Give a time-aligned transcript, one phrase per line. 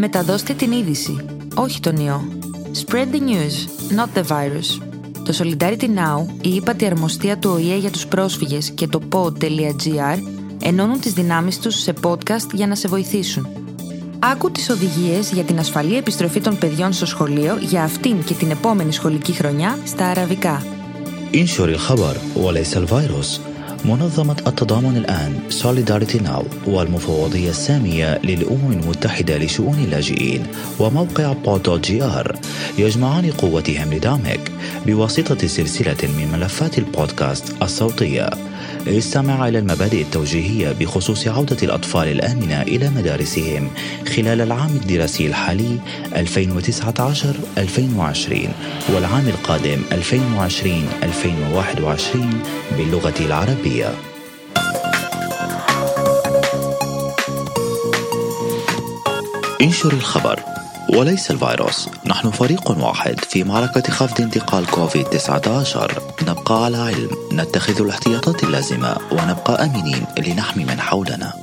[0.00, 1.16] Μεταδώστε την είδηση,
[1.54, 2.28] όχι τον ιό.
[2.86, 3.56] Spread the news,
[3.96, 4.82] not the virus.
[5.24, 10.18] Το Solidarity Now, η ύπατη αρμοστία του ΟΗΕ για τους πρόσφυγες και το pod.gr
[10.62, 13.48] ενώνουν τις δυνάμεις τους σε podcast για να σε βοηθήσουν.
[14.18, 18.50] Άκου τις οδηγίες για την ασφαλή επιστροφή των παιδιών στο σχολείο για αυτήν και την
[18.50, 20.62] επόμενη σχολική χρονιά στα αραβικά.
[21.34, 23.40] انشر الخبر وليس الفيروس
[23.85, 30.47] منظمة التضامن الآن Solidarity Now والمفوضية السامية للأمم المتحدة لشؤون اللاجئين
[30.79, 32.35] وموقع pod.gr.
[32.77, 34.51] يجمعان قوتهم لدعمك
[34.85, 38.50] بواسطة سلسلة من ملفات البودكاست الصوتية.
[38.87, 43.69] استمع إلى المبادئ التوجيهية بخصوص عودة الأطفال الآمنة إلى مدارسهم
[44.15, 45.79] خلال العام الدراسي الحالي
[46.11, 46.13] 2019-2020
[48.93, 49.95] والعام القادم 2020-2021
[52.77, 53.93] باللغة العربية.
[59.61, 60.50] انشر الخبر
[60.95, 61.89] وليس الفيروس.
[62.05, 67.09] نحن فريق واحد في معركة خفض انتقال كوفيد 19 نبقى على علم.
[67.33, 71.33] نتخذ الاحتياطات اللازمة ونبقى آمنين لنحمي من حولنا.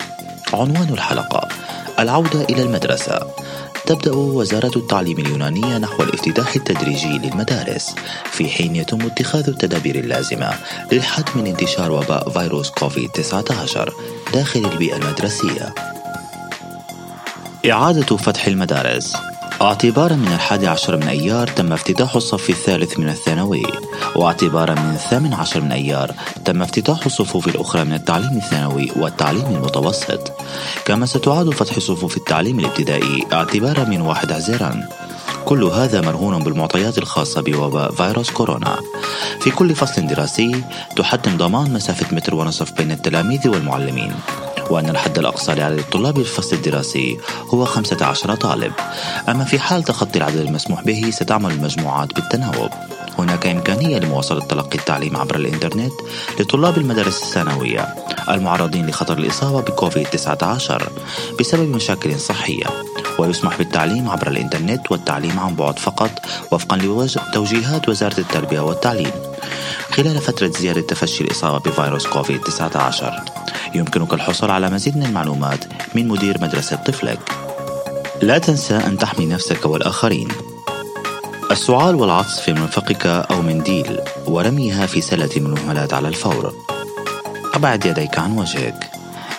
[0.52, 1.48] عنوان الحلقة
[1.98, 3.20] العودة إلى المدرسة.
[3.86, 7.94] تبدأ وزارة التعليم اليونانية نحو الافتتاح التدريجي للمدارس.
[8.32, 10.50] في حين يتم اتخاذ التدابير اللازمة
[10.92, 13.94] للحد من انتشار وباء فيروس كوفيد 19
[14.34, 15.74] داخل البيئة المدرسية.
[17.70, 19.12] إعادة فتح المدارس.
[19.62, 23.62] اعتبارا من الحادي عشر من أيار تم افتتاح الصف الثالث من الثانوي
[24.16, 30.32] واعتبارا من الثامن عشر من أيار تم افتتاح الصفوف الأخرى من التعليم الثانوي والتعليم المتوسط.
[30.84, 34.84] كما ستعاد فتح صفوف التعليم الابتدائي اعتبارا من واحد عزيران
[35.44, 38.76] كل هذا مرهون بالمعطيات الخاصة بوباء فيروس كورونا.
[39.40, 40.64] في كل فصل دراسي
[40.96, 44.14] تحتم ضمان مسافة متر ونصف بين التلاميذ والمعلمين.
[44.70, 47.18] وأن الحد الأقصى لعدد الطلاب الفصل الدراسي
[47.54, 48.72] هو 15 طالب.
[49.28, 52.70] أما في حال تخطي العدد المسموح به ستعمل المجموعات بالتناوب.
[53.18, 55.92] هناك إمكانية لمواصلة تلقي التعليم عبر الإنترنت
[56.40, 57.94] لطلاب المدارس الثانوية
[58.28, 60.82] المعرضين لخطر الإصابة بكوفيد-19
[61.40, 62.66] بسبب مشاكل صحية
[63.18, 66.10] ويسمح بالتعليم عبر الإنترنت والتعليم عن بعد فقط
[66.52, 69.27] وفقا لتوجيهات وزارة التربية والتعليم.
[69.98, 73.04] خلال فترة زيادة تفشي الإصابة بفيروس كوفيد-19
[73.74, 75.64] يمكنك الحصول على مزيد من المعلومات
[75.94, 77.18] من مدير مدرسة طفلك.
[78.22, 80.28] لا تنسى أن تحمي نفسك والآخرين.
[81.50, 86.54] السعال والعطس في مرفقك أو منديل ورميها في سلة المهملات على الفور.
[87.54, 88.90] أبعد يديك عن وجهك.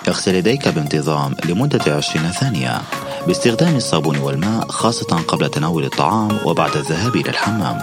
[0.08, 2.81] اغسل يديك بانتظام لمدة 20 ثانية.
[3.28, 7.81] باستخدام الصابون والماء خاصة قبل تناول الطعام وبعد الذهاب إلى الحمام.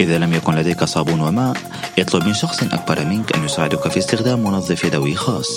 [0.00, 1.56] إذا لم يكن لديك صابون وماء
[1.98, 5.56] اطلب من شخص أكبر منك أن يساعدك في استخدام منظف يدوي خاص.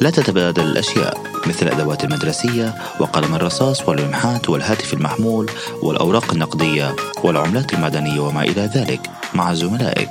[0.00, 5.50] لا تتبادل الأشياء مثل الأدوات المدرسية وقلم الرصاص واللمحات والهاتف المحمول
[5.82, 9.00] والأوراق النقدية والعملات المعدنية وما إلى ذلك
[9.34, 10.10] مع زملائك.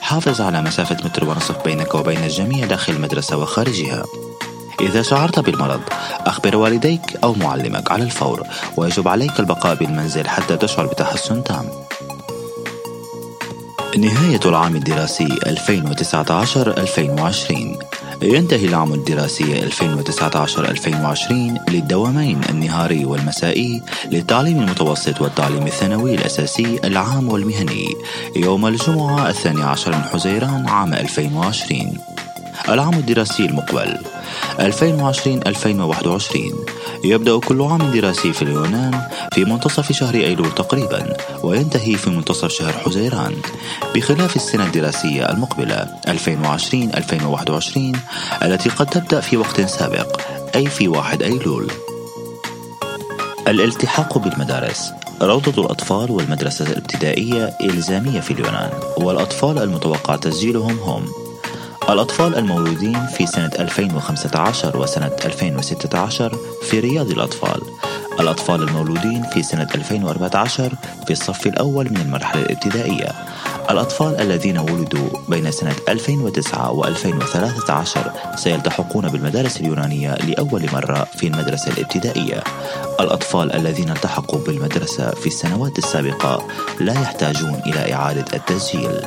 [0.00, 4.04] حافظ على مسافة متر ونصف بينك وبين الجميع داخل المدرسة وخارجها.
[4.80, 5.80] إذا شعرت بالمرض
[6.26, 8.42] أخبر والديك أو معلمك على الفور
[8.76, 11.68] ويجب عليك البقاء بالمنزل حتى تشعر بتحسن تام.
[13.98, 15.32] نهاية العام الدراسي 2019-2020
[18.22, 19.70] ينتهي العام الدراسي 2019-2020
[21.70, 27.88] للدوامين النهاري والمسائي للتعليم المتوسط والتعليم الثانوي الأساسي العام والمهني.
[28.36, 32.15] يوم الجمعة الثاني عشر من حزيران عام 2020
[32.68, 33.98] العام الدراسي المقبل
[34.58, 36.36] 2020-2021
[37.04, 39.00] يبدأ كل عام دراسي في اليونان
[39.32, 43.34] في منتصف شهر أيلول تقريبا وينتهي في منتصف شهر حزيران.
[43.94, 46.12] بخلاف السنة الدراسية المقبلة 2020-2021
[48.42, 50.20] التي قد تبدأ في وقت سابق
[50.54, 51.70] أي في 1 أيلول.
[53.48, 61.06] الالتحاق بالمدارس روضة الأطفال والمدرسة الابتدائية إلزامية في اليونان والأطفال المتوقع تسجيلهم هم
[61.88, 67.62] الأطفال المولودين في سنة 2015 وسنة 2016 في رياض الأطفال.
[68.20, 70.72] الأطفال المولودين في سنة 2014
[71.06, 73.12] في الصف الأول من المرحلة الابتدائية.
[73.70, 81.72] الأطفال الذين ولدوا بين سنة 2009 و 2013 سيلتحقون بالمدارس اليونانية لأول مرة في المدرسة
[81.72, 82.42] الابتدائية.
[83.00, 86.46] الأطفال الذين التحقوا بالمدرسة في السنوات السابقة
[86.80, 89.00] لا يحتاجون إلى إعادة التسجيل.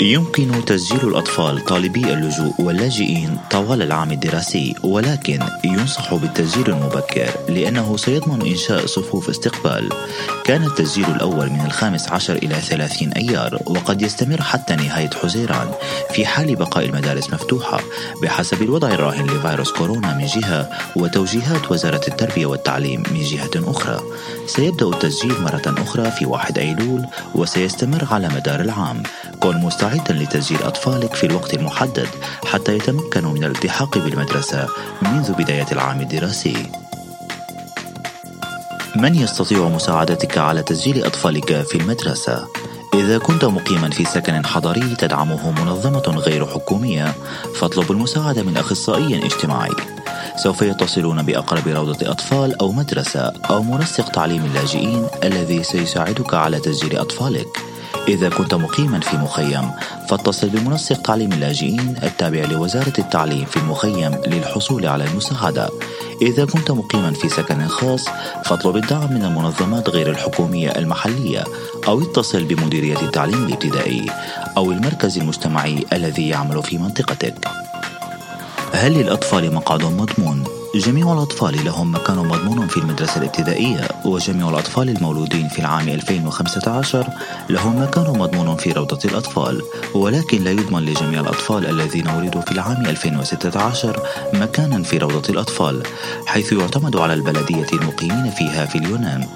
[0.00, 8.46] يمكن تسجيل الأطفال طالبي اللجوء واللاجئين طوال العام الدراسي ولكن ينصح بالتسجيل المبكر لأنه سيضمن
[8.46, 9.88] إنشاء صفوف استقبال.
[10.44, 15.70] كان التسجيل الأول من الخامس عشر إلى ثلاثين أيار وقد يستمر حتى نهاية حزيران
[16.14, 17.80] في حال بقاء المدارس مفتوحة
[18.22, 24.00] بحسب الوضع الراهن لفيروس كورونا من جهة وتوجيهات وزارة التربية والتعليم من جهة أخرى.
[24.46, 29.02] سيبدأ التسجيل مرة أخرى في 1 أيلول وسيستمر على مدار العام.
[29.40, 32.08] كن مستعدا لتسجيل أطفالك في الوقت المحدد
[32.44, 34.68] حتى يتمكنوا من الالتحاق بالمدرسة
[35.02, 36.66] منذ بداية العام الدراسي.
[38.96, 42.46] من يستطيع مساعدتك على تسجيل أطفالك في المدرسة؟
[42.94, 47.14] إذا كنت مقيما في سكن حضري تدعمه منظمة غير حكومية
[47.54, 49.74] فاطلب المساعدة من أخصائي اجتماعي.
[50.36, 56.96] سوف يتصلون بأقرب روضة أطفال أو مدرسة أو منسق تعليم اللاجئين الذي سيساعدك على تسجيل
[56.96, 57.71] أطفالك.
[58.08, 59.70] إذا كنت مقيما في مخيم
[60.08, 65.70] فاتصل بمنسق تعليم اللاجئين التابع لوزارة التعليم في المخيم للحصول على المساعدة
[66.22, 68.04] إذا كنت مقيما في سكن خاص
[68.44, 71.44] فاطلب الدعم من المنظمات غير الحكومية المحلية
[71.88, 74.06] أو اتصل بمديرية التعليم الابتدائي
[74.56, 77.48] أو المركز المجتمعي الذي يعمل في منطقتك
[78.72, 85.48] هل للأطفال مقعد مضمون؟ جميع الأطفال لهم مكان مضمون في المدرسة الابتدائية وجميع الأطفال المولودين
[85.48, 87.06] في العام 2015
[87.50, 89.62] لهم مكان مضمون في روضة الأطفال.
[89.94, 94.02] ولكن لا يضمن لجميع الأطفال الذين ولدوا في العام 2016
[94.32, 95.82] مكانا في روضة الأطفال
[96.26, 99.26] حيث يعتمد على البلدية المقيمين فيها في اليونان.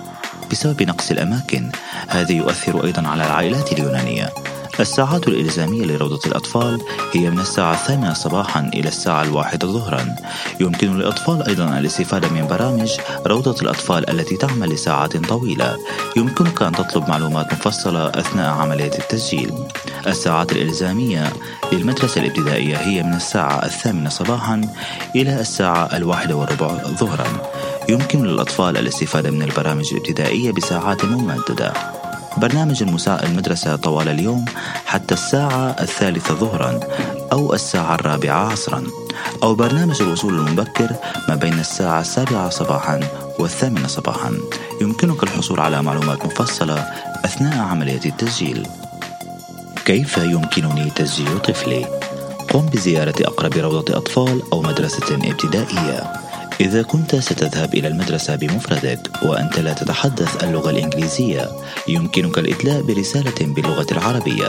[0.51, 1.71] بسبب نقص الأماكن
[2.09, 4.33] هذا يؤثر أيضا على العائلات اليونانية.
[4.81, 6.81] الساعات الإلزامية لروضة الأطفال
[7.13, 10.17] هي من الساعة الثامنة صباحا إلى الساعة الواحدة ظهرا.
[10.61, 12.93] يمكن للأطفال أيضا الاستفادة من برامج
[13.27, 15.79] روضة الأطفال التي تعمل لساعات طويلة.
[16.17, 19.53] يمكنك أن تطلب معلومات مفصلة أثناء عملية التسجيل.
[20.07, 21.33] الساعات الإلزامية
[21.73, 24.61] للمدرسة الابتدائية هي من الساعة الثامنة صباحا
[25.17, 27.27] إلى الساعة الواحدة والربع ظهرا.
[27.89, 31.73] يمكن للأطفال الاستفادة من البرامج الابتدائية بساعات ممددة.
[32.37, 34.45] برنامج المدرسة طوال اليوم
[34.87, 36.81] حتى الساعة الثالثة ظهرا
[37.33, 38.85] أو الساعة الرابعة عصرا.
[39.43, 40.97] أو برنامج الوصول المبكر
[41.29, 43.01] ما بين الساعة السابعة صباحا
[43.39, 44.33] والثامنة صباحا.
[44.81, 46.87] يمكنك الحصول على معلومات مفصلة
[47.25, 48.67] أثناء عملية التسجيل.
[49.85, 51.87] كيف يمكنني تسجيل طفلي؟
[52.53, 56.26] قم بزيارة أقرب روضة أطفال أو مدرسة ابتدائية.
[56.61, 61.51] إذا كنت ستذهب إلى المدرسة بمفردك وأنت لا تتحدث اللغة الإنجليزية
[61.89, 64.47] يمكنك الإدلاء برسالة باللغة العربية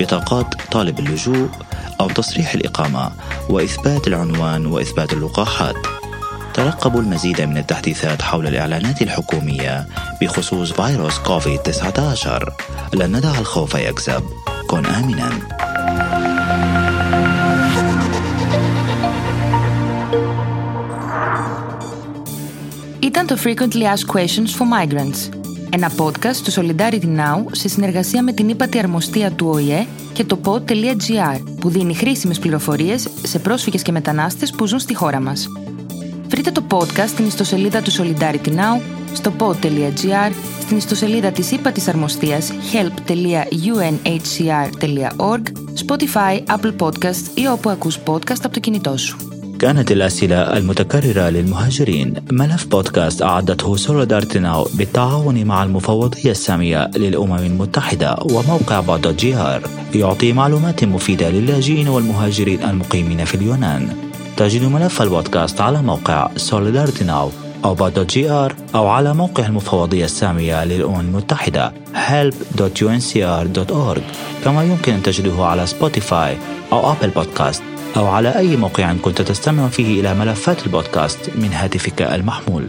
[0.00, 1.49] بطاقات طالب اللجوء
[2.00, 3.11] أو تصريح الإقامة
[3.49, 5.76] وإثبات العنوان وإثبات اللقاحات.
[6.54, 9.87] ترقبوا المزيد من التحديثات حول الإعلانات الحكومية
[10.23, 12.52] بخصوص فيروس كوفيد-19
[12.94, 14.23] لن ندع الخوف يكسب.
[23.00, 25.38] Ήταν το Frequently Asked Questions for Migrants,
[25.71, 30.38] ένα podcast του Solidarity Now σε συνεργασία με την ύπατη αρμοστία του ΟΗΕ και το
[30.45, 35.47] pod.gr που δίνει χρήσιμες πληροφορίες σε πρόσφυγες και μετανάστες που ζουν στη χώρα μας.
[36.29, 42.51] Βρείτε το podcast στην ιστοσελίδα του Solidarity Now στο pod.gr, στην ιστοσελίδα της ύπατης αρμοστίας
[42.74, 45.42] help.unhcr.org,
[45.86, 49.18] Spotify, Apple Podcasts ή όπου ακούς podcast από το κινητό σου.
[49.60, 58.16] كانت الأسئلة المتكررة للمهاجرين ملف بودكاست أعدته سوليدارتي ناو بالتعاون مع المفوضية السامية للأمم المتحدة
[58.32, 59.62] وموقع بعض جي آر
[59.96, 63.89] يعطي معلومات مفيدة للاجئين والمهاجرين المقيمين في اليونان
[64.38, 67.30] تجد ملف البودكاست على موقع سوليدارتي ناو
[67.64, 74.00] أو pod.gr أو على موقع المفوضية السامية للأمم المتحدة help.unhcr.org
[74.45, 76.37] كما يمكن أن تجده على Spotify
[76.73, 77.62] أو Apple Podcasts
[77.97, 82.69] أو على أي موقع كنت تستمع فيه إلى ملفات البودكاست من هاتفك المحمول.